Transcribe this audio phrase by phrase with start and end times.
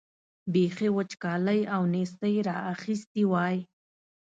[0.53, 3.57] بېخي وچکالۍ او نېستۍ را اخیستي وای.